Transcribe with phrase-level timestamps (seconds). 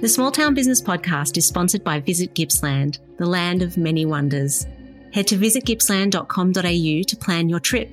[0.00, 4.66] The Small Town Business Podcast is sponsored by Visit Gippsland, the land of many wonders.
[5.14, 7.90] Head to visitgippsland.com.au to plan your trip.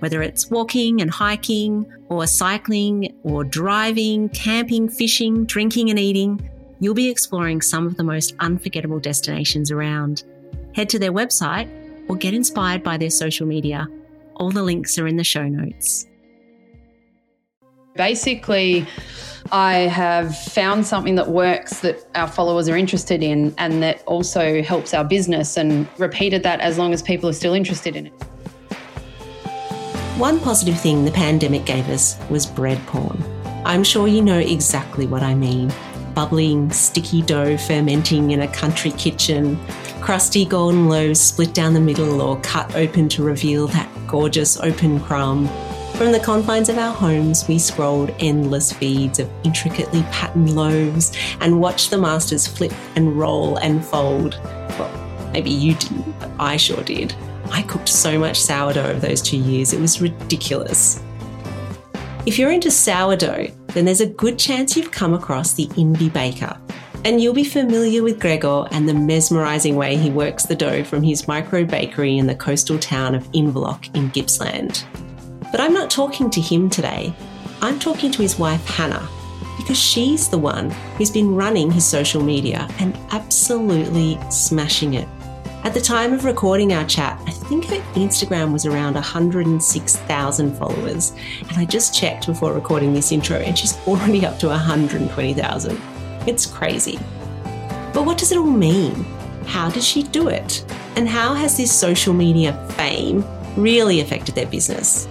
[0.00, 6.94] Whether it's walking and hiking, or cycling, or driving, camping, fishing, drinking, and eating, you'll
[6.94, 10.24] be exploring some of the most unforgettable destinations around.
[10.74, 11.70] Head to their website
[12.08, 13.86] or get inspired by their social media.
[14.36, 16.06] All the links are in the show notes.
[17.94, 18.86] Basically,
[19.50, 24.62] I have found something that works that our followers are interested in and that also
[24.62, 28.12] helps our business and repeated that as long as people are still interested in it.
[30.18, 33.22] One positive thing the pandemic gave us was bread porn.
[33.64, 35.72] I'm sure you know exactly what I mean.
[36.14, 39.58] Bubbling, sticky dough fermenting in a country kitchen,
[40.00, 45.00] crusty golden loaves split down the middle or cut open to reveal that gorgeous open
[45.00, 45.48] crumb
[45.98, 51.60] from the confines of our homes, we scrolled endless feeds of intricately patterned loaves and
[51.60, 54.38] watched the masters flip and roll and fold.
[54.78, 57.16] Well, maybe you didn't, but I sure did.
[57.50, 61.02] I cooked so much sourdough over those two years, it was ridiculous.
[62.26, 66.56] If you're into sourdough, then there's a good chance you've come across the Invy Baker.
[67.04, 71.02] And you'll be familiar with Grego and the mesmerising way he works the dough from
[71.02, 74.84] his micro bakery in the coastal town of Inverloch in Gippsland.
[75.50, 77.12] But I'm not talking to him today.
[77.62, 79.08] I'm talking to his wife, Hanna,
[79.56, 85.08] because she's the one who's been running his social media and absolutely smashing it.
[85.64, 91.12] At the time of recording our chat, I think her Instagram was around 106,000 followers.
[91.48, 95.80] And I just checked before recording this intro, and she's already up to 120,000.
[96.26, 96.98] It's crazy.
[97.92, 98.94] But what does it all mean?
[99.46, 100.64] How did she do it?
[100.94, 103.24] And how has this social media fame
[103.56, 105.08] really affected their business?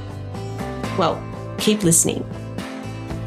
[0.98, 1.22] Well,
[1.60, 2.26] keep listening.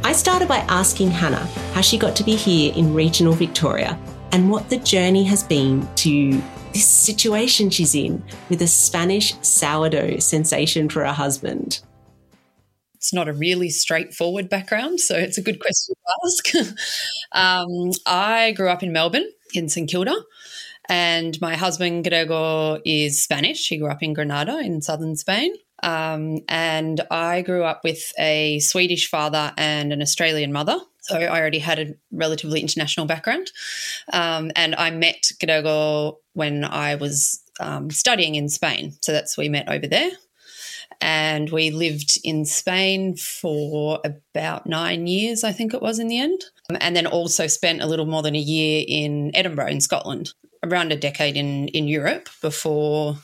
[0.03, 3.97] I started by asking Hanna how she got to be here in regional Victoria
[4.33, 10.19] and what the journey has been to this situation she's in with a Spanish sourdough
[10.19, 11.81] sensation for her husband.
[12.95, 16.75] It's not a really straightforward background, so it's a good question to ask.
[17.33, 20.17] um, I grew up in Melbourne, in St Kilda,
[20.89, 23.69] and my husband Grego is Spanish.
[23.69, 25.55] He grew up in Granada in southern Spain.
[25.83, 30.79] Um, and I grew up with a Swedish father and an Australian mother.
[31.03, 33.51] So I already had a relatively international background.
[34.13, 38.95] Um, and I met Grego when I was um, studying in Spain.
[39.01, 40.11] So that's we met over there.
[41.01, 46.19] And we lived in Spain for about nine years, I think it was in the
[46.19, 46.45] end.
[46.79, 50.93] And then also spent a little more than a year in Edinburgh, in Scotland around
[50.93, 53.17] a decade in in Europe before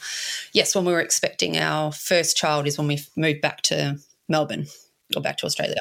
[0.52, 3.98] yes when we were expecting our first child is when we moved back to
[4.28, 4.66] Melbourne
[5.14, 5.80] or back to Australia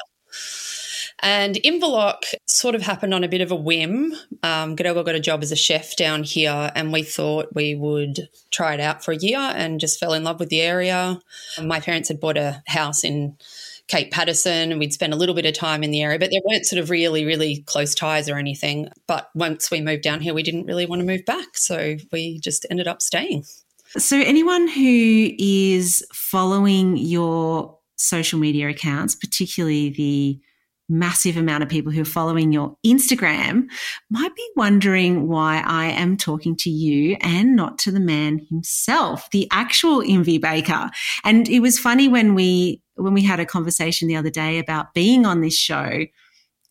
[1.20, 4.14] and Inverloch sort of happened on a bit of a whim.
[4.42, 8.74] Um, got a job as a chef down here, and we thought we would try
[8.74, 11.20] it out for a year and just fell in love with the area.
[11.62, 13.36] My parents had bought a house in
[13.88, 16.40] Cape Paterson, and we'd spent a little bit of time in the area, but there
[16.44, 18.88] weren't sort of really, really close ties or anything.
[19.06, 21.56] But once we moved down here, we didn't really want to move back.
[21.56, 23.44] So we just ended up staying.
[23.96, 30.40] So, anyone who is following your social media accounts, particularly the
[30.88, 33.66] massive amount of people who are following your Instagram
[34.10, 39.30] might be wondering why I am talking to you and not to the man himself,
[39.30, 40.90] the actual Invy Baker.
[41.24, 44.92] And it was funny when we when we had a conversation the other day about
[44.92, 46.04] being on this show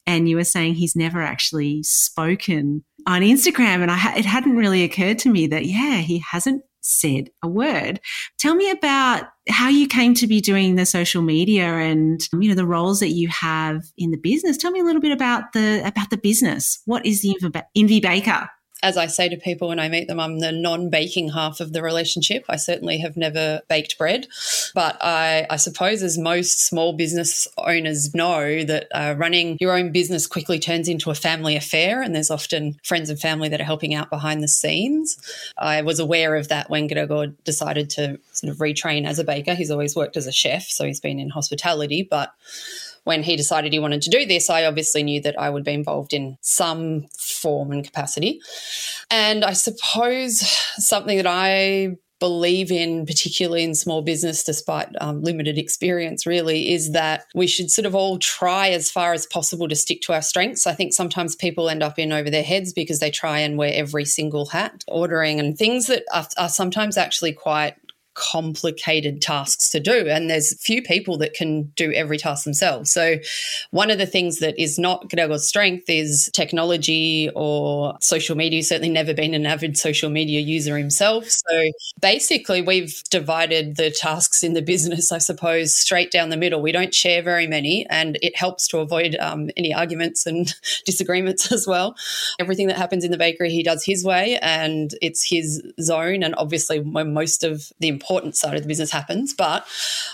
[0.05, 4.83] and you were saying he's never actually spoken on Instagram and I it hadn't really
[4.83, 8.01] occurred to me that yeah, he hasn't said a word.
[8.37, 12.55] Tell me about how you came to be doing the social media and you know
[12.55, 14.57] the roles that you have in the business.
[14.57, 16.81] Tell me a little bit about the about the business.
[16.85, 17.35] What is the
[17.75, 18.49] Invy Baker?
[18.85, 21.73] As I say to people when I meet them, I'm the non baking half of
[21.73, 22.45] the relationship.
[22.47, 24.27] I certainly have never baked bread.
[24.75, 29.91] But I, I suppose, as most small business owners know, that uh, running your own
[29.91, 32.03] business quickly turns into a family affair.
[32.03, 35.17] And there's often friends and family that are helping out behind the scenes.
[35.57, 39.55] I was aware of that when Grego decided to sort of retrain as a baker.
[39.55, 42.03] He's always worked as a chef, so he's been in hospitality.
[42.03, 42.31] But
[43.05, 45.73] when he decided he wanted to do this, I obviously knew that I would be
[45.73, 48.41] involved in some form and capacity.
[49.09, 50.39] And I suppose
[50.77, 56.93] something that I believe in, particularly in small business, despite um, limited experience, really, is
[56.93, 60.21] that we should sort of all try as far as possible to stick to our
[60.21, 60.65] strengths.
[60.65, 63.71] I think sometimes people end up in over their heads because they try and wear
[63.73, 67.75] every single hat, ordering and things that are, are sometimes actually quite
[68.15, 70.07] complicated tasks to do.
[70.07, 72.91] And there's few people that can do every task themselves.
[72.91, 73.17] So,
[73.71, 78.57] one of the things that is not Grego's strength is technology or social media.
[78.57, 81.25] He's certainly never been an avid social media user himself.
[81.27, 81.71] So,
[82.01, 86.61] basically, we've divided the tasks in the business, I suppose, straight down the middle.
[86.61, 90.53] We don't share very many, and it helps to avoid um, any arguments and
[90.85, 91.95] disagreements as well.
[92.39, 96.23] Everything that happens in the bakery, he does his way, and it's his zone.
[96.23, 99.65] And obviously, when most of the important side of the business happens, but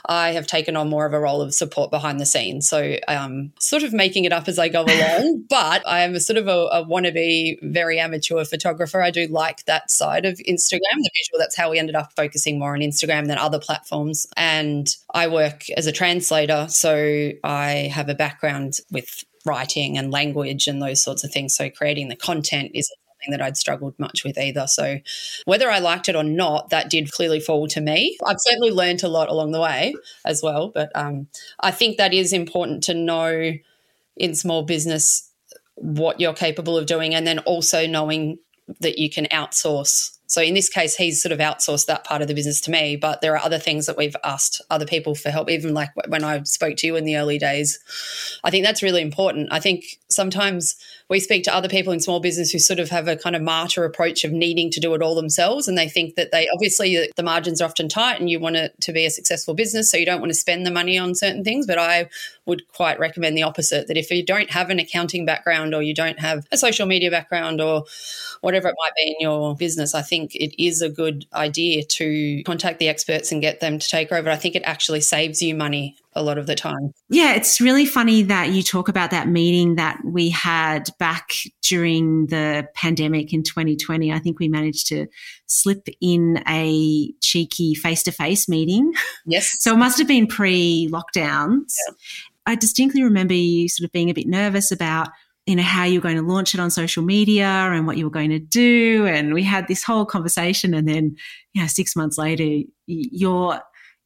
[0.06, 2.70] I have taken on more of a role of support behind the scenes.
[2.70, 6.20] So, um, sort of making it up as I go along, but I am a
[6.22, 9.02] sort of a, a wannabe, very amateur photographer.
[9.02, 11.38] I do like that side of Instagram, the visual.
[11.40, 14.26] That's how we ended up focusing more on Instagram than other platforms.
[14.38, 20.68] And I work as a translator, so I have a background with writing and language
[20.68, 21.56] and those sorts of things.
[21.56, 22.92] So creating the content is
[23.22, 24.68] something that I'd struggled much with either.
[24.68, 25.00] So
[25.46, 28.18] whether I liked it or not, that did clearly fall to me.
[28.26, 29.94] I've certainly learned a lot along the way
[30.26, 30.70] as well.
[30.70, 31.28] But um,
[31.60, 33.54] I think that is important to know
[34.18, 35.30] in small business
[35.76, 38.38] what you're capable of doing and then also knowing
[38.80, 42.30] that you can outsource so in this case, he's sort of outsourced that part of
[42.30, 42.96] the business to me.
[42.96, 46.24] But there are other things that we've asked other people for help, even like when
[46.24, 47.80] I spoke to you in the early days.
[48.42, 49.50] I think that's really important.
[49.52, 50.78] I think sometimes
[51.12, 53.42] we speak to other people in small business who sort of have a kind of
[53.42, 55.68] martyr approach of needing to do it all themselves.
[55.68, 58.80] And they think that they obviously the margins are often tight and you want it
[58.80, 59.92] to be a successful business.
[59.92, 61.68] So you don't want to spend the money on certain things.
[61.68, 62.10] But I
[62.46, 65.94] would quite recommend the opposite that if you don't have an accounting background or you
[65.94, 67.84] don't have a social media background or
[68.40, 72.42] whatever it might be in your business, I think it is a good idea to
[72.44, 74.30] contact the experts and get them to take over.
[74.30, 76.94] I think it actually saves you money a lot of the time.
[77.10, 82.28] Yeah, it's really funny that you talk about that meeting that we had back during
[82.28, 84.12] the pandemic in 2020.
[84.12, 85.08] I think we managed to
[85.48, 88.94] slip in a cheeky face to face meeting.
[89.26, 89.58] Yes.
[89.64, 91.76] so it must have been pre lockdowns.
[91.88, 91.94] Yeah.
[92.46, 95.10] I distinctly remember you sort of being a bit nervous about
[95.46, 98.06] you know how you were going to launch it on social media and what you
[98.06, 101.16] were going to do and we had this whole conversation and then
[101.54, 103.60] you know 6 months later your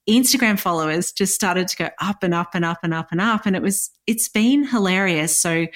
[0.09, 3.45] Instagram followers just started to go up and up and up and up and up.
[3.45, 5.37] And it was, it's been hilarious.
[5.37, 5.67] So,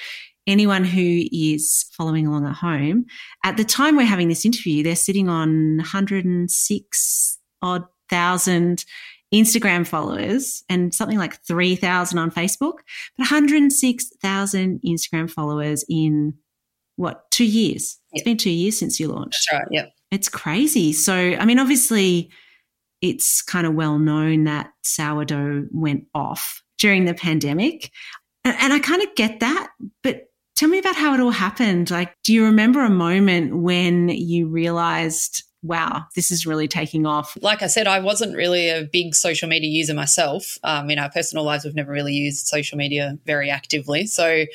[0.48, 3.06] anyone who is following along at home,
[3.44, 8.86] at the time we're having this interview, they're sitting on 106 odd thousand
[9.34, 12.80] Instagram followers and something like 3,000 on Facebook,
[13.18, 16.34] but 106,000 Instagram followers in
[16.96, 17.98] what, two years?
[18.12, 18.18] Yep.
[18.18, 19.48] It's been two years since you launched.
[19.52, 19.68] That's right.
[19.72, 19.86] Yeah.
[20.12, 20.92] It's crazy.
[20.94, 22.32] So, I mean, obviously,
[23.02, 27.92] it's kind of well known that sourdough went off during the pandemic.
[28.46, 29.70] And I kind of get that,
[30.02, 31.92] but tell me about how it all happened.
[31.92, 37.38] Like, do you remember a moment when you realized, wow, this is really taking off?
[37.42, 40.58] Like I said, I wasn't really a big social media user myself.
[40.64, 44.06] Um, in our personal lives, we've never really used social media very actively.
[44.06, 44.46] So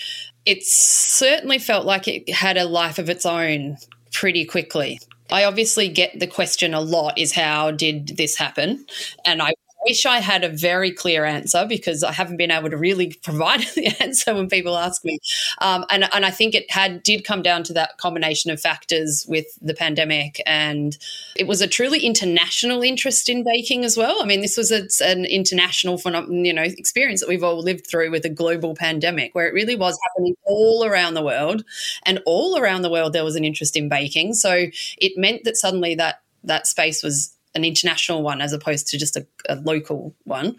[0.47, 3.77] it certainly felt like it had a life of its own
[4.13, 4.99] pretty quickly.
[5.31, 8.87] I obviously get the question a lot is how did this happen?
[9.25, 9.53] And I
[9.87, 13.61] wish I had a very clear answer because I haven't been able to really provide
[13.75, 15.19] the answer when people ask me.
[15.59, 19.27] Um, and, and I think it had did come down to that combination of factors
[19.29, 20.97] with the pandemic, and
[21.37, 24.23] it was a truly international interest in baking as well.
[24.23, 27.87] I mean, this was a, an international phenomenon, you know experience that we've all lived
[27.87, 31.65] through with a global pandemic, where it really was happening all around the world,
[32.05, 34.35] and all around the world there was an interest in baking.
[34.35, 34.67] So
[34.99, 39.17] it meant that suddenly that that space was an international one as opposed to just
[39.17, 40.57] a, a, local one.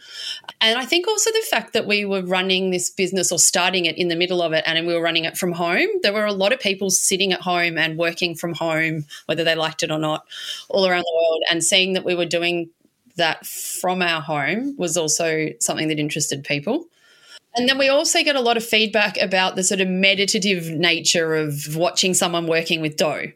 [0.61, 3.97] And I think also the fact that we were running this business or starting it
[3.97, 6.33] in the middle of it and we were running it from home, there were a
[6.33, 9.99] lot of people sitting at home and working from home, whether they liked it or
[9.99, 10.25] not,
[10.69, 11.43] all around the world.
[11.51, 12.69] And seeing that we were doing
[13.17, 16.87] that from our home was also something that interested people.
[17.55, 21.35] And then we also get a lot of feedback about the sort of meditative nature
[21.35, 23.27] of watching someone working with dough.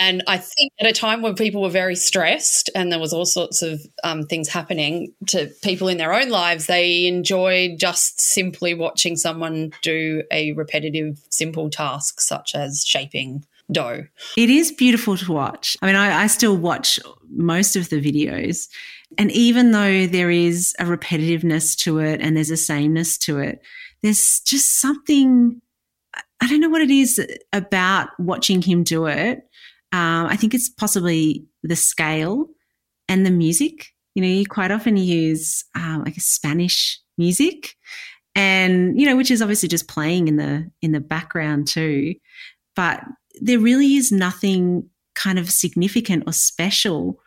[0.00, 3.26] And I think at a time when people were very stressed and there was all
[3.26, 8.72] sorts of um, things happening to people in their own lives, they enjoyed just simply
[8.72, 14.06] watching someone do a repetitive, simple task such as shaping dough.
[14.38, 15.76] It is beautiful to watch.
[15.82, 18.68] I mean, I, I still watch most of the videos.
[19.18, 23.60] And even though there is a repetitiveness to it and there's a sameness to it,
[24.02, 25.60] there's just something,
[26.40, 27.20] I don't know what it is
[27.52, 29.42] about watching him do it
[29.92, 32.48] um, I think it's possibly the scale
[33.08, 33.88] and the music.
[34.14, 37.74] You know, you quite often use um, like a Spanish music,
[38.34, 42.14] and you know, which is obviously just playing in the in the background too.
[42.76, 43.02] But
[43.40, 47.20] there really is nothing kind of significant or special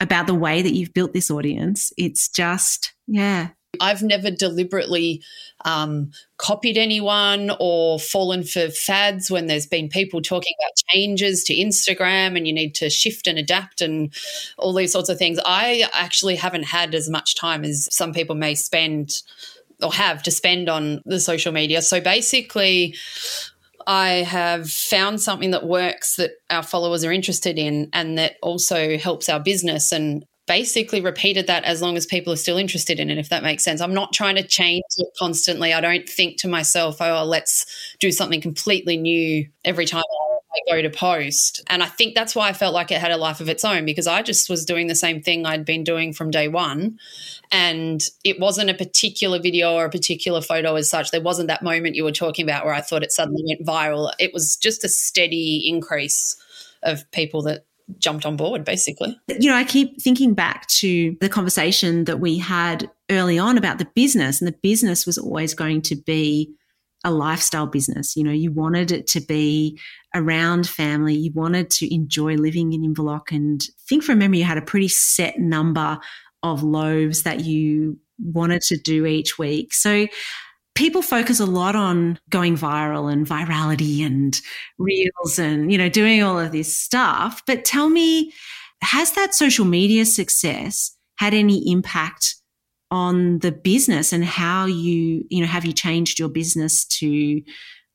[0.00, 1.92] about the way that you've built this audience.
[1.96, 3.48] It's just, yeah.
[3.80, 5.22] I've never deliberately
[5.64, 11.54] um, copied anyone or fallen for fads when there's been people talking about changes to
[11.54, 14.12] Instagram and you need to shift and adapt and
[14.58, 15.38] all these sorts of things.
[15.44, 19.22] I actually haven't had as much time as some people may spend
[19.82, 21.82] or have to spend on the social media.
[21.82, 22.94] So basically,
[23.86, 28.98] I have found something that works that our followers are interested in and that also
[28.98, 33.10] helps our business and basically repeated that as long as people are still interested in
[33.10, 33.80] it, if that makes sense.
[33.80, 35.72] I'm not trying to change it constantly.
[35.72, 37.66] I don't think to myself, oh, let's
[37.98, 40.04] do something completely new every time
[40.56, 41.62] I go to post.
[41.66, 43.84] And I think that's why I felt like it had a life of its own
[43.84, 46.98] because I just was doing the same thing I'd been doing from day one.
[47.50, 51.10] And it wasn't a particular video or a particular photo as such.
[51.10, 54.12] There wasn't that moment you were talking about where I thought it suddenly went viral.
[54.18, 56.36] It was just a steady increase
[56.82, 57.64] of people that
[57.98, 59.18] jumped on board basically.
[59.28, 63.78] You know, I keep thinking back to the conversation that we had early on about
[63.78, 66.52] the business, and the business was always going to be
[67.04, 68.16] a lifestyle business.
[68.16, 69.78] You know, you wanted it to be
[70.14, 74.44] around family, you wanted to enjoy living in Inverloch, and I think from memory, you
[74.44, 75.98] had a pretty set number
[76.42, 79.74] of loaves that you wanted to do each week.
[79.74, 80.06] So
[80.76, 84.40] people focus a lot on going viral and virality and
[84.78, 87.42] reels and you know doing all of this stuff.
[87.46, 88.32] But tell me
[88.82, 92.36] has that social media success had any impact
[92.90, 97.42] on the business and how you you know have you changed your business to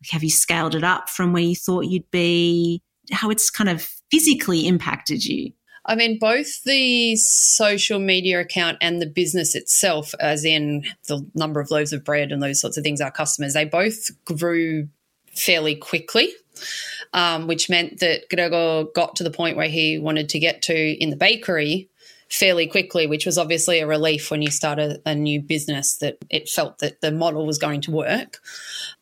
[0.09, 2.81] have you scaled it up from where you thought you'd be?
[3.11, 5.51] How it's kind of physically impacted you
[5.85, 11.59] I mean, both the social media account and the business itself, as in the number
[11.59, 14.87] of loaves of bread and those sorts of things, our customers, they both grew
[15.33, 16.31] fairly quickly,
[17.13, 20.75] um, which meant that Grego got to the point where he wanted to get to
[20.75, 21.89] in the bakery
[22.29, 26.17] fairly quickly, which was obviously a relief when you start a, a new business that
[26.29, 28.39] it felt that the model was going to work.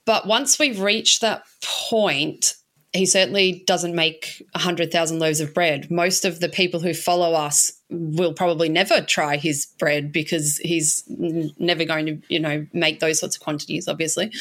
[0.05, 2.55] But once we've reached that point,
[2.93, 5.91] he certainly doesn't make 100,000 loaves of bread.
[5.91, 11.03] Most of the people who follow us will probably never try his bread because he's
[11.07, 14.31] never going to, you know, make those sorts of quantities, obviously.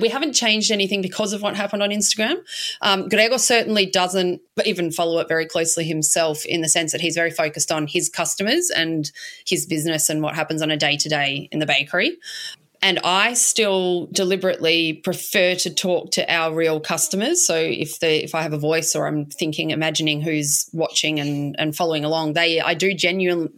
[0.00, 2.36] We haven't changed anything because of what happened on Instagram.
[2.82, 7.14] Um, Grego certainly doesn't even follow it very closely himself in the sense that he's
[7.14, 9.10] very focused on his customers and
[9.46, 12.18] his business and what happens on a day to day in the bakery.
[12.80, 17.44] And I still deliberately prefer to talk to our real customers.
[17.44, 21.56] So if the if I have a voice or I'm thinking, imagining who's watching and,
[21.58, 23.52] and following along, they I do genuine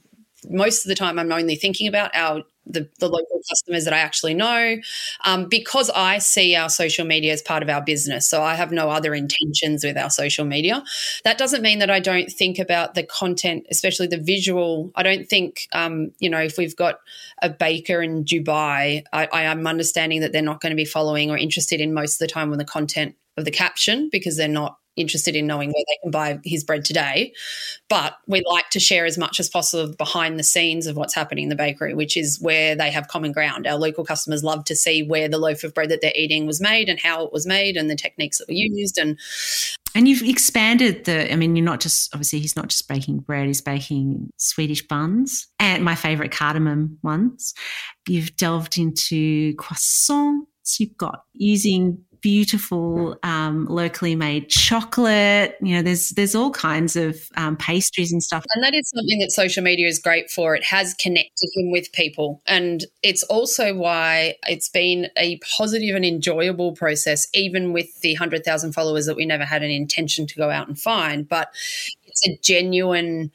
[0.48, 3.98] most of the time I'm only thinking about our the, the local customers that I
[3.98, 4.76] actually know
[5.24, 8.28] um, because I see our social media as part of our business.
[8.28, 10.82] So I have no other intentions with our social media.
[11.24, 14.90] That doesn't mean that I don't think about the content, especially the visual.
[14.94, 17.00] I don't think, um, you know, if we've got
[17.42, 21.30] a baker in Dubai, I, I am understanding that they're not going to be following
[21.30, 24.48] or interested in most of the time when the content of the caption because they're
[24.48, 27.32] not interested in knowing where they can buy his bread today.
[27.88, 31.44] But we like to share as much as possible behind the scenes of what's happening
[31.44, 33.66] in the bakery, which is where they have common ground.
[33.66, 36.60] Our local customers love to see where the loaf of bread that they're eating was
[36.60, 39.18] made and how it was made and the techniques that were used and
[39.92, 43.48] and you've expanded the, I mean, you're not just, obviously, he's not just baking bread,
[43.48, 47.54] he's baking Swedish buns and my favorite cardamom ones.
[48.06, 50.78] You've delved into croissants.
[50.78, 55.56] You've got using beautiful um, locally made chocolate.
[55.60, 58.44] You know, there's there's all kinds of um, pastries and stuff.
[58.54, 60.54] And that is something that social media is great for.
[60.54, 66.04] It has connected him with people, and it's also why it's been a positive and
[66.04, 70.34] enjoyable process, even with the hundred thousand followers that we never had an intention to
[70.36, 71.28] go out and find.
[71.28, 71.48] But
[72.06, 73.30] it's a genuine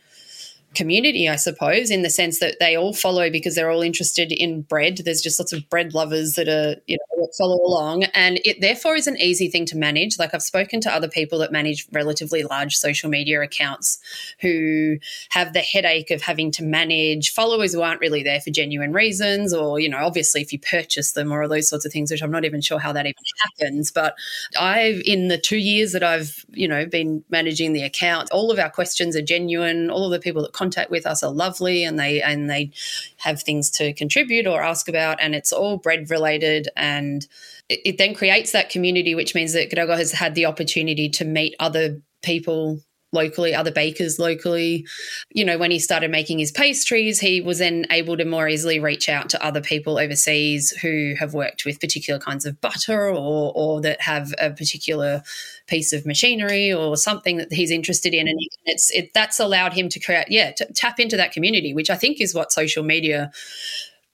[0.76, 4.62] community, I suppose, in the sense that they all follow because they're all interested in
[4.62, 5.00] bread.
[5.04, 8.04] There's just lots of bread lovers that are, you know, follow along.
[8.14, 10.20] And it therefore is an easy thing to manage.
[10.20, 14.00] Like I've spoken to other people that manage relatively large social media accounts
[14.42, 14.98] who
[15.30, 19.54] have the headache of having to manage followers who aren't really there for genuine reasons,
[19.54, 22.22] or, you know, obviously if you purchase them or all those sorts of things, which
[22.22, 23.92] I'm not even sure how that even happens.
[23.92, 24.16] But
[24.60, 28.60] I've, in the two years that I've, you know, been managing the account, all of
[28.60, 29.90] our questions are genuine.
[29.90, 32.72] All of the people that contact with us are lovely and they and they
[33.18, 37.28] have things to contribute or ask about and it's all bread related and
[37.70, 41.24] it, it then creates that community which means that Grego has had the opportunity to
[41.24, 42.80] meet other people
[43.16, 44.86] locally, other bakers locally.
[45.32, 48.80] You know, when he started making his pastries, he was then able to more easily
[48.80, 53.52] reach out to other people overseas who have worked with particular kinds of butter or,
[53.56, 55.24] or that have a particular
[55.66, 58.28] piece of machinery or something that he's interested in.
[58.28, 61.90] And it's, it, that's allowed him to create, yeah, to tap into that community, which
[61.90, 63.32] I think is what social media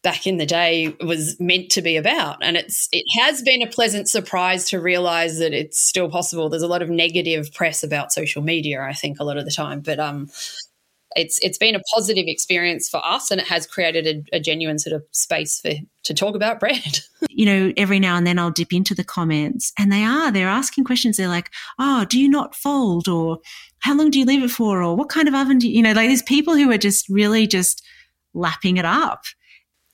[0.03, 2.37] back in the day was meant to be about.
[2.41, 6.49] And it's it has been a pleasant surprise to realize that it's still possible.
[6.49, 9.51] There's a lot of negative press about social media i think a lot of the
[9.51, 9.81] time.
[9.81, 10.29] But um
[11.15, 14.79] it's it's been a positive experience for us and it has created a, a genuine
[14.79, 15.71] sort of space for
[16.03, 16.99] to talk about bread.
[17.29, 20.47] You know every now and then i'll dip into the comments and they are they're
[20.47, 21.17] asking questions.
[21.17, 23.07] They're like oh do you not fold?
[23.07, 23.39] Or
[23.79, 24.81] how long do you leave it for?
[24.81, 27.07] Or what kind of oven do you, you know like there's people who are just
[27.09, 27.83] really just
[28.33, 29.23] lapping it up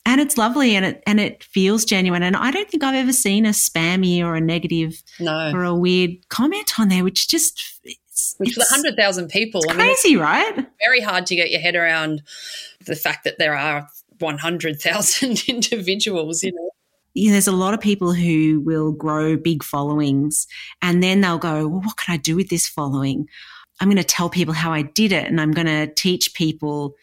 [0.08, 2.22] and it's lovely and it and it feels genuine.
[2.22, 5.52] And I don't think I've ever seen a spammy or a negative no.
[5.52, 9.72] or a weird comment on there, which just it's, which for hundred thousand people, it's
[9.72, 10.66] I mean, crazy, right?
[10.80, 12.22] Very hard to get your head around
[12.86, 13.86] the fact that there are
[14.18, 16.42] one hundred thousand individuals.
[16.42, 16.70] You know.
[17.12, 20.46] Yeah, there's a lot of people who will grow big followings
[20.80, 23.26] and then they'll go, well, what can I do with this following?
[23.80, 26.94] I'm going to tell people how I did it and I'm going to teach people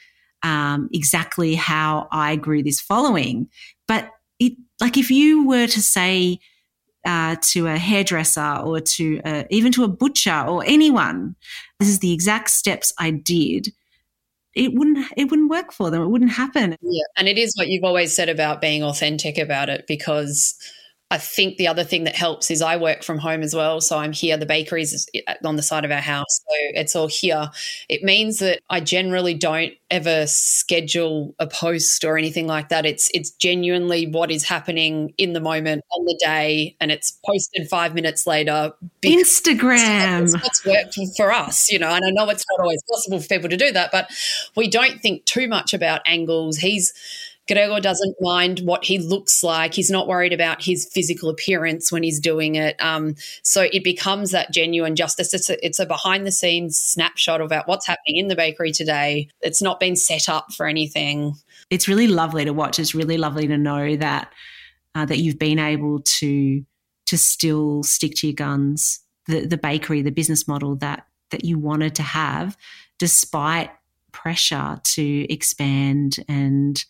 [0.46, 3.50] um, exactly how I grew this following.
[3.88, 4.10] But
[4.40, 6.40] it, like if you were to say
[7.04, 11.36] uh, to a hairdresser or to a, even to a butcher or anyone,
[11.80, 13.70] this is the exact steps I did.
[14.54, 15.12] It wouldn't.
[15.18, 16.02] It wouldn't work for them.
[16.02, 16.78] It wouldn't happen.
[16.82, 20.56] Yeah, and it is what you've always said about being authentic about it because
[21.16, 23.80] I think the other thing that helps is I work from home as well.
[23.80, 24.36] So I'm here.
[24.36, 26.42] The bakery is uh, on the side of our house.
[26.42, 27.50] So it's all here.
[27.88, 32.86] It means that I generally don't ever schedule a post or anything like that.
[32.86, 37.70] It's it's genuinely what is happening in the moment on the day and it's posted
[37.70, 38.74] five minutes later.
[39.02, 40.34] Instagram.
[40.34, 43.50] That's worked for us, you know, and I know it's not always possible for people
[43.50, 44.12] to do that, but
[44.58, 46.58] we don't think too much about angles.
[46.58, 46.94] He's
[47.48, 49.74] Grego doesn't mind what he looks like.
[49.74, 52.76] He's not worried about his physical appearance when he's doing it.
[52.80, 55.34] Um, so it becomes that genuine justice.
[55.34, 59.30] It's a, it's a behind the scenes snapshot about what's happening in the bakery today.
[59.42, 61.36] It's not been set up for anything.
[61.70, 62.80] It's really lovely to watch.
[62.80, 64.34] It's really lovely to know that
[64.96, 66.66] uh, that you've been able to
[67.06, 69.02] to still stick to your guns.
[69.28, 72.58] The the bakery, the business model that that you wanted to have,
[72.98, 73.72] despite
[74.12, 76.86] pressure to expand and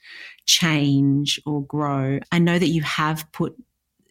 [0.45, 2.19] change or grow.
[2.31, 3.55] I know that you have put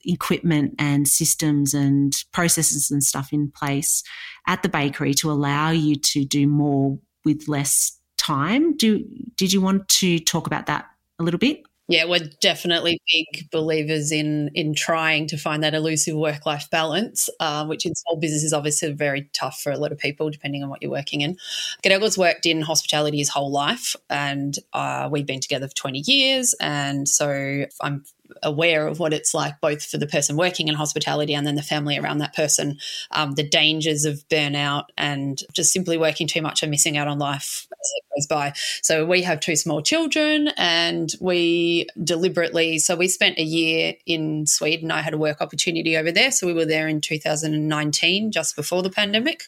[0.06, 4.02] equipment and systems and processes and stuff in place
[4.46, 8.76] at the bakery to allow you to do more with less time.
[8.76, 9.04] Do
[9.36, 10.86] did you want to talk about that
[11.18, 11.62] a little bit?
[11.86, 17.28] Yeah, we're definitely big believers in in trying to find that elusive work life balance,
[17.40, 20.62] uh, which in small business is obviously very tough for a lot of people, depending
[20.62, 21.36] on what you're working in.
[21.82, 26.54] Grego's worked in hospitality his whole life, and uh, we've been together for 20 years,
[26.58, 28.04] and so I'm
[28.42, 31.62] aware of what it's like, both for the person working in hospitality and then the
[31.62, 32.78] family around that person,
[33.10, 37.18] um, the dangers of burnout and just simply working too much and missing out on
[37.18, 38.52] life as it goes by.
[38.82, 42.78] So we have two small children, and we deliberately.
[42.78, 44.90] So we spent a year in Sweden.
[44.90, 48.82] I had a work opportunity over there, so we were there in 2019, just before
[48.82, 49.44] the pandemic.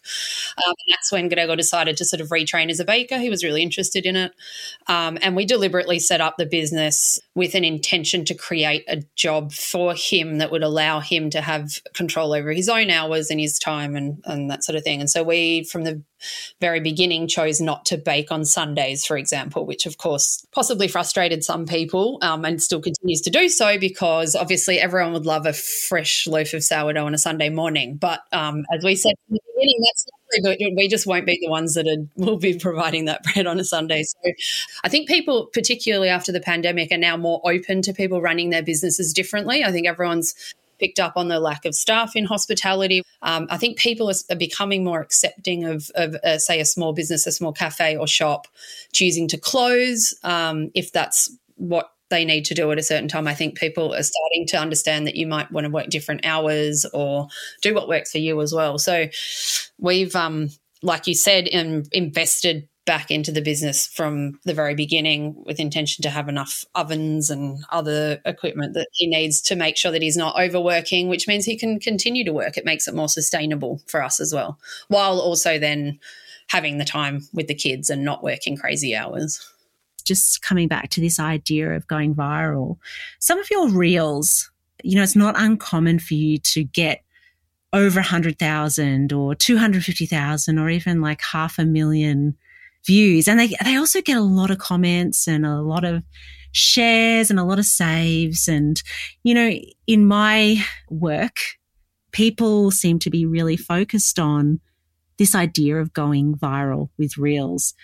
[0.59, 3.19] Um, and that's when Grego decided to sort of retrain as a baker.
[3.19, 4.33] He was really interested in it,
[4.87, 9.53] um, and we deliberately set up the business with an intention to create a job
[9.53, 13.59] for him that would allow him to have control over his own hours and his
[13.59, 15.01] time and, and that sort of thing.
[15.01, 16.03] And so we, from the
[16.63, 21.45] very beginning, chose not to bake on Sundays, for example, which of course possibly frustrated
[21.45, 25.53] some people um, and still continues to do so because obviously everyone would love a
[25.53, 27.99] fresh loaf of sourdough on a Sunday morning.
[27.99, 30.07] But um, as we said in the beginning, that's
[30.43, 33.59] but we just won't be the ones that are, will be providing that bread on
[33.59, 34.03] a Sunday.
[34.03, 34.19] So
[34.85, 38.63] I think people, particularly after the pandemic, are now more open to people running their
[38.63, 39.65] businesses differently.
[39.65, 40.35] I think everyone's
[40.79, 43.03] picked up on the lack of staff in hospitality.
[43.23, 47.27] Um, I think people are, becoming more accepting of, of uh, say, a small business,
[47.27, 48.47] a small cafe or shop
[48.93, 53.27] choosing to close um, if that's what they need to do at a certain time.
[53.27, 56.85] I think people are starting to understand that you might want to work different hours
[56.93, 57.29] or
[57.63, 58.79] do what works for you as well.
[58.79, 59.07] So
[59.79, 60.51] we've, um,
[60.83, 66.03] like you said, in, invested back into the business from the very beginning with intention
[66.03, 70.17] to have enough ovens and other equipment that he needs to make sure that he's
[70.17, 72.57] not overworking, which means he can continue to work.
[72.57, 75.99] It makes it more sustainable for us as well, while also then
[76.49, 79.45] having the time with the kids and not working crazy hours
[80.07, 82.79] just coming back to this idea of going viral,
[83.19, 84.51] some of your reels,
[84.83, 87.03] you know, it's not uncommon for you to get
[87.73, 92.37] over 100,000 or 250,000 or even like half a million
[92.87, 93.29] views.
[93.29, 96.03] And they, they also get a lot of comments and a lot of
[96.53, 98.49] shares and a lot of saves.
[98.49, 98.83] And,
[99.25, 99.53] you know,
[99.87, 101.37] in my work,
[102.13, 104.61] people seem to be really focused on
[105.19, 107.75] this idea of going viral with reels.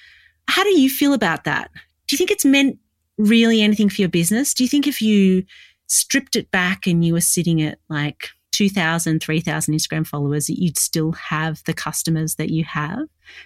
[0.48, 1.70] How do you feel about that?
[2.06, 2.78] Do you think it's meant
[3.18, 4.54] really anything for your business?
[4.54, 5.44] Do you think if you
[5.86, 10.78] stripped it back and you were sitting at like 2,000, 3,000 Instagram followers, that you'd
[10.78, 13.00] still have the customers that you have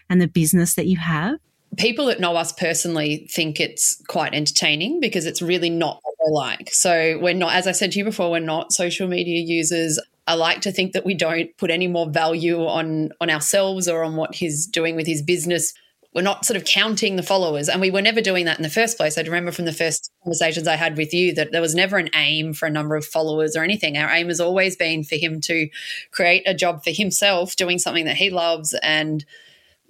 [0.09, 1.39] and the business that you have?
[1.77, 6.35] People that know us personally think it's quite entertaining because it's really not what we're
[6.35, 6.73] like.
[6.73, 9.99] So we're not, as I said to you before, we're not social media users.
[10.27, 14.03] I like to think that we don't put any more value on on ourselves or
[14.03, 15.73] on what he's doing with his business.
[16.17, 18.71] We're not sort of counting the followers, and we were never doing that in the
[18.71, 19.19] first place.
[19.19, 22.09] I remember from the first conversations I had with you that there was never an
[22.15, 23.99] aim for a number of followers or anything.
[23.99, 25.69] Our aim has always been for him to
[26.13, 29.27] create a job for himself, doing something that he loves, and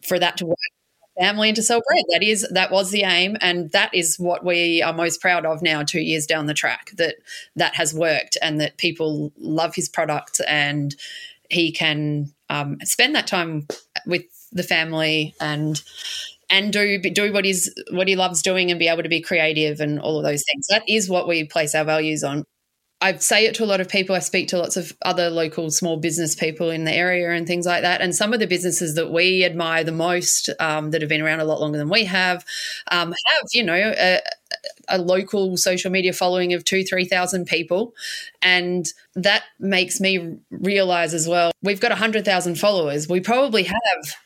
[0.03, 0.59] for that to work
[1.17, 2.05] family and to sell bread.
[2.11, 5.62] That is that was the aim, and that is what we are most proud of
[5.62, 5.85] now.
[5.85, 7.15] Two years down the track, that
[7.55, 10.97] that has worked, and that people love his product, and
[11.51, 13.69] he can um, spend that time
[14.07, 14.25] with
[14.57, 15.83] the family and
[16.49, 19.81] and do do what he's what he loves doing and be able to be creative
[19.81, 20.66] and all of those things.
[20.69, 22.45] That is what we place our values on.
[23.01, 24.14] I say it to a lot of people.
[24.16, 27.66] I speak to lots of other local small business people in the area and things
[27.66, 28.01] like that.
[28.01, 31.40] And some of the businesses that we admire the most, um, that have been around
[31.40, 32.42] a lot longer than we have,
[32.90, 34.21] um, have you know a,
[34.88, 37.95] a, local social media following of two, three thousand people,
[38.40, 41.53] and that makes me realize as well.
[41.62, 43.09] We've got hundred thousand followers.
[43.09, 44.16] We probably have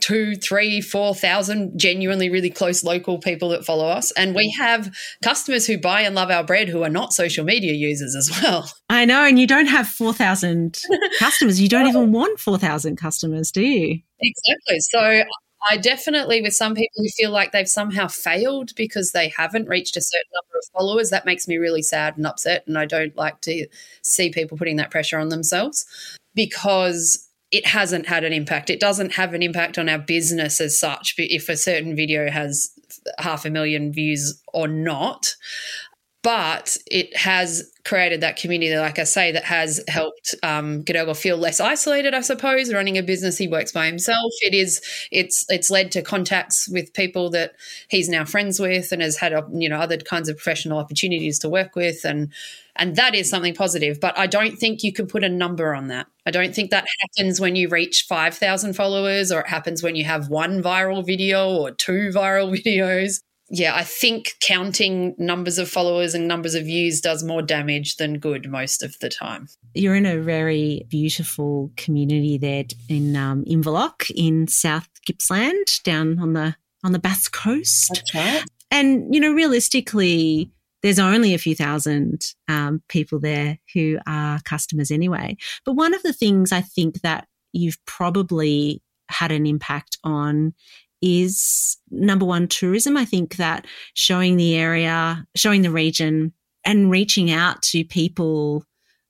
[0.00, 4.10] two, three, four thousand genuinely really close local people that follow us.
[4.12, 4.62] And we mm.
[4.62, 8.30] have customers who buy and love our bread who are not social media users as
[8.42, 8.70] well.
[8.88, 9.24] I know.
[9.24, 10.80] And you don't have 4,000
[11.18, 11.60] customers.
[11.60, 14.00] You don't even want 4,000 customers, do you?
[14.20, 14.80] Exactly.
[14.80, 15.22] So
[15.68, 19.96] I definitely, with some people who feel like they've somehow failed because they haven't reached
[19.96, 22.64] a certain number of followers, that makes me really sad and upset.
[22.66, 23.66] And I don't like to
[24.02, 25.84] see people putting that pressure on themselves
[26.34, 28.70] because it hasn't had an impact.
[28.70, 31.14] It doesn't have an impact on our business as such.
[31.16, 32.70] If a certain video has
[33.18, 35.34] half a million views or not,
[36.22, 41.60] but it has created that community, like I say, that has helped um, feel less
[41.60, 42.12] isolated.
[42.12, 44.32] I suppose running a business, he works by himself.
[44.42, 47.52] It is, it's, it's led to contacts with people that
[47.88, 51.48] he's now friends with, and has had, you know, other kinds of professional opportunities to
[51.48, 52.32] work with, and
[52.78, 54.00] and that is something positive.
[54.00, 56.06] But I don't think you can put a number on that.
[56.26, 60.04] I don't think that happens when you reach 5,000 followers or it happens when you
[60.04, 63.20] have one viral video or two viral videos.
[63.50, 68.18] Yeah, I think counting numbers of followers and numbers of views does more damage than
[68.18, 69.48] good most of the time.
[69.74, 76.34] You're in a very beautiful community there in um, Inverloch in South Gippsland, down on
[76.34, 77.90] the on the Bass Coast.
[77.94, 78.44] That's right.
[78.70, 84.90] And you know, realistically, there's only a few thousand um, people there who are customers
[84.90, 85.36] anyway.
[85.64, 90.54] But one of the things I think that you've probably had an impact on
[91.00, 92.96] is number one, tourism.
[92.96, 96.32] I think that showing the area, showing the region,
[96.64, 98.64] and reaching out to people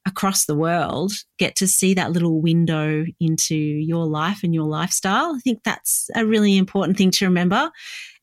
[0.07, 5.35] across the world get to see that little window into your life and your lifestyle.
[5.37, 7.71] I think that's a really important thing to remember.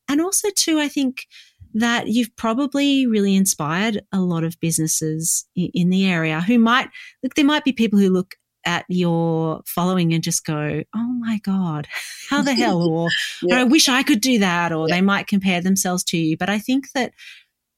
[0.08, 1.26] And also, too, I think
[1.74, 6.88] that you've probably really inspired a lot of businesses in the area who might
[7.22, 8.34] look, there might be people who look
[8.66, 11.88] at your following and just go, Oh my God,
[12.28, 12.82] how the hell?
[12.82, 13.08] Or
[13.42, 13.60] yeah.
[13.60, 14.72] I wish I could do that.
[14.72, 14.96] Or yeah.
[14.96, 16.36] they might compare themselves to you.
[16.36, 17.12] But I think that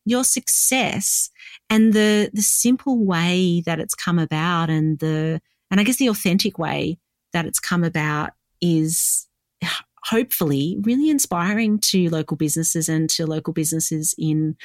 [0.04, 1.30] your success
[1.68, 6.08] and the, the simple way that it's come about and the, and I guess the
[6.08, 6.98] authentic way
[7.34, 8.30] that it's come about
[8.62, 9.28] is
[10.04, 14.56] hopefully really inspiring to local businesses and to local businesses in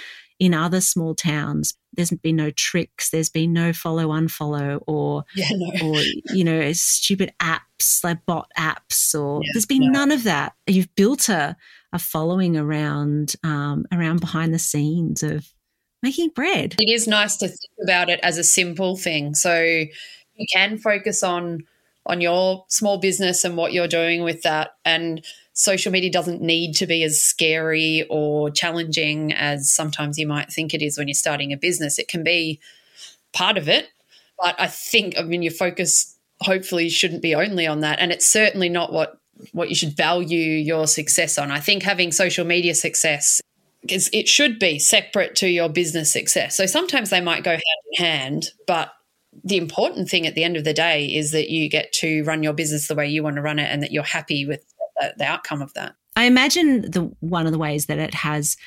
[0.43, 5.47] in other small towns there's been no tricks there's been no follow unfollow or yeah,
[5.51, 5.87] no.
[5.87, 6.01] or
[6.35, 9.99] you know stupid apps like bot apps or yeah, there's been no.
[9.99, 11.55] none of that you've built a
[11.93, 15.47] a following around um, around behind the scenes of
[16.01, 20.45] making bread it is nice to think about it as a simple thing so you
[20.51, 21.63] can focus on
[22.05, 24.75] on your small business and what you're doing with that.
[24.85, 30.51] And social media doesn't need to be as scary or challenging as sometimes you might
[30.51, 31.99] think it is when you're starting a business.
[31.99, 32.59] It can be
[33.31, 33.89] part of it,
[34.39, 37.99] but I think, I mean, your focus hopefully shouldn't be only on that.
[37.99, 39.17] And it's certainly not what
[39.51, 41.51] what you should value your success on.
[41.51, 43.41] I think having social media success
[43.89, 46.55] is it should be separate to your business success.
[46.55, 47.61] So sometimes they might go hand
[47.91, 48.93] in hand, but
[49.43, 52.43] the important thing at the end of the day is that you get to run
[52.43, 54.63] your business the way you want to run it and that you're happy with
[54.97, 55.95] the, the outcome of that.
[56.15, 58.57] I imagine the one of the ways that it has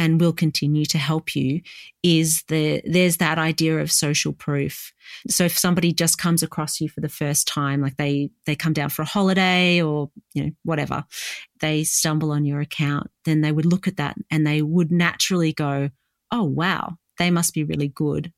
[0.00, 1.60] and will continue to help you
[2.02, 4.94] is the there's that idea of social proof.
[5.28, 8.72] So if somebody just comes across you for the first time, like they they come
[8.72, 11.04] down for a holiday or you know whatever,
[11.60, 15.52] they stumble on your account, then they would look at that and they would naturally
[15.52, 15.90] go,
[16.32, 18.32] "Oh wow, they must be really good."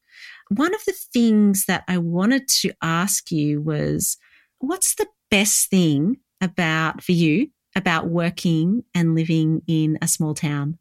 [0.48, 4.18] One of the things that I wanted to ask you was,
[4.58, 10.78] what's the best thing about for you about working and living in a small town?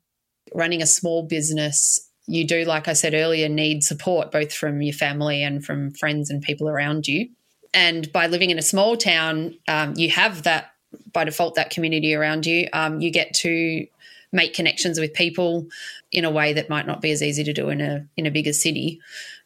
[0.54, 4.94] running a small business, you do, like I said earlier, need support both from your
[4.94, 7.30] family and from friends and people around you.
[7.74, 10.74] And by living in a small town, um, you have that
[11.14, 12.68] by default, that community around you.
[12.74, 13.88] Um, you get to
[14.34, 15.68] make connections with people
[16.12, 18.32] in a way that might not be as easy to do in a in a
[18.32, 19.00] bigger city.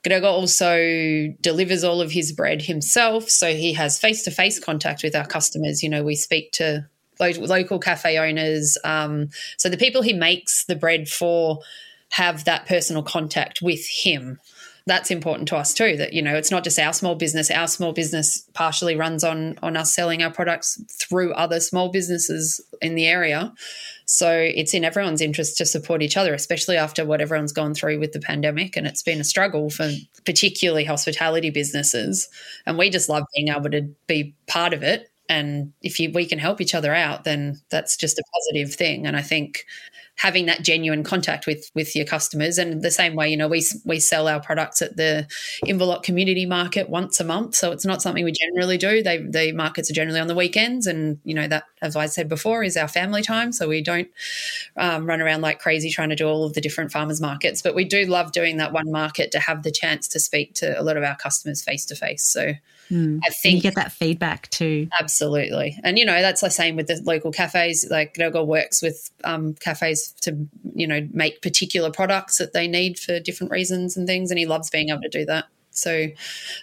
[0.06, 5.02] Grego also delivers all of his bread himself, so he has face to face contact
[5.04, 5.82] with our customers.
[5.82, 6.88] You know, we speak to
[7.20, 8.78] local cafe owners.
[8.84, 11.60] Um, so the people he makes the bread for
[12.10, 14.40] have that personal contact with him.
[14.88, 15.98] That's important to us too.
[15.98, 17.50] That you know, it's not just our small business.
[17.50, 22.62] Our small business partially runs on on us selling our products through other small businesses
[22.82, 23.52] in the area.
[24.06, 28.00] So it's in everyone's interest to support each other, especially after what everyone's gone through
[28.00, 28.78] with the pandemic.
[28.78, 29.90] And it's been a struggle for
[30.24, 32.30] particularly hospitality businesses.
[32.68, 36.26] And we just love being able to be part of it and if you, we
[36.26, 39.66] can help each other out then that's just a positive thing and i think
[40.18, 42.58] having that genuine contact with with your customers.
[42.58, 45.28] And the same way you know we we sell our products at the
[45.66, 47.56] Inverloch community market once a month.
[47.56, 49.04] So it's not something we generally do.
[49.04, 50.88] They the markets are generally on the weekends.
[50.88, 53.52] And you know that as i said before is our family time.
[53.52, 54.08] So we don't
[54.78, 57.62] um, run around like crazy trying to do all of the different farmers markets.
[57.62, 60.80] But we do love doing that one market to have the chance to speak to
[60.80, 62.24] a lot of our customers face to face.
[62.24, 62.54] So
[62.92, 63.20] Mm.
[63.26, 64.88] I think and you get that feedback too.
[65.00, 67.86] Absolutely, and you know that's the same with the local cafes.
[67.90, 70.38] Like Grego works with um, cafes to
[70.74, 74.46] you know make particular products that they need for different reasons and things, and he
[74.46, 75.46] loves being able to do that.
[75.76, 76.08] So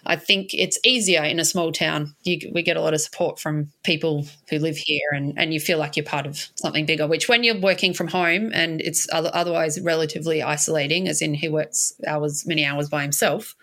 [0.06, 2.14] I think it's easier in a small town.
[2.24, 5.60] You, we get a lot of support from people who live here, and, and you
[5.60, 7.06] feel like you're part of something bigger.
[7.06, 11.92] Which, when you're working from home and it's otherwise relatively isolating, as in he works
[12.06, 13.54] hours, many hours by himself,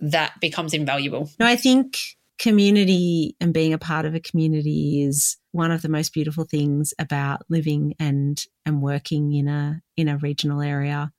[0.00, 1.30] that becomes invaluable.
[1.38, 1.98] No, I think
[2.38, 6.92] community and being a part of a community is one of the most beautiful things
[6.98, 11.12] about living and and working in a in a regional area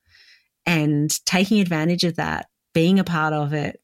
[0.66, 3.82] and taking advantage of that being a part of it,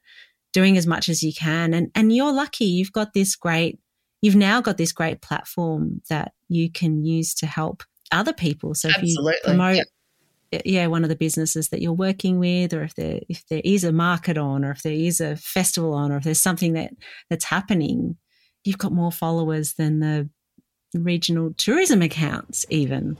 [0.54, 1.74] doing as much as you can.
[1.74, 3.80] And, and you're lucky you've got this great,
[4.22, 8.76] you've now got this great platform that you can use to help other people.
[8.76, 9.34] So Absolutely.
[9.34, 9.86] if you promote,
[10.52, 10.62] yep.
[10.66, 13.84] yeah, one of the businesses that you're working with, or if there, if there is
[13.84, 16.92] a market on, or if there is a festival on, or if there's something that
[17.30, 18.18] that's happening,
[18.66, 20.30] you've got more followers than the
[20.94, 23.18] regional tourism accounts even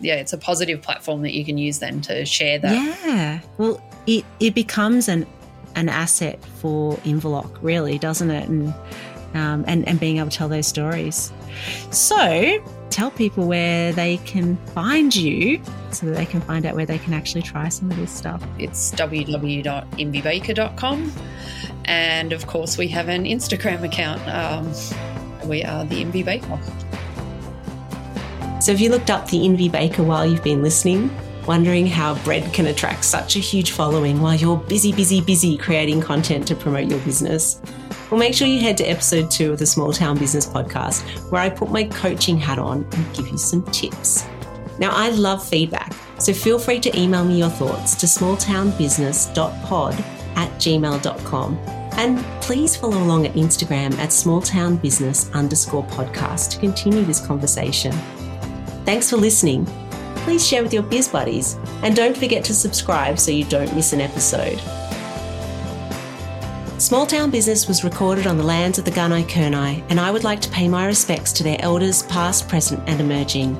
[0.00, 2.72] yeah, it's a positive platform that you can use then to share that.
[2.72, 3.40] Yeah.
[3.58, 5.26] Well, it, it becomes an
[5.74, 8.48] an asset for Inverloch, really, doesn't it?
[8.48, 8.68] And
[9.34, 11.32] um, and and being able to tell those stories.
[11.90, 16.86] So tell people where they can find you so that they can find out where
[16.86, 18.42] they can actually try some of this stuff.
[18.58, 21.12] It's www.invybaker.com.
[21.84, 24.26] And of course, we have an Instagram account.
[24.28, 24.72] Um,
[25.48, 26.58] we are the Invy Baker.
[28.60, 31.10] So, have you looked up the Invy Baker while you've been listening?
[31.46, 36.00] Wondering how bread can attract such a huge following while you're busy, busy, busy creating
[36.00, 37.60] content to promote your business?
[38.10, 41.40] Well, make sure you head to episode two of the Small Town Business Podcast, where
[41.40, 44.24] I put my coaching hat on and give you some tips.
[44.78, 49.94] Now, I love feedback, so feel free to email me your thoughts to smalltownbusiness.pod
[50.36, 51.58] at gmail.com.
[51.98, 57.92] And please follow along at Instagram at smalltownbusiness underscore podcast to continue this conversation.
[58.84, 59.66] Thanks for listening.
[60.26, 63.92] Please share with your biz buddies and don't forget to subscribe so you don't miss
[63.92, 64.58] an episode.
[66.80, 70.24] Small Town Business was recorded on the lands of the Gunai Kurnai, and I would
[70.24, 73.54] like to pay my respects to their elders, past, present, and emerging.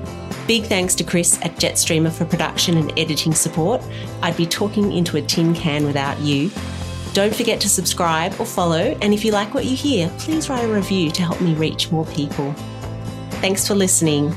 [0.48, 3.80] Big thanks to Chris at Jet Streamer for production and editing support.
[4.20, 6.50] I'd be talking into a tin can without you.
[7.12, 10.64] Don't forget to subscribe or follow, and if you like what you hear, please write
[10.64, 12.52] a review to help me reach more people.
[13.40, 14.36] Thanks for listening.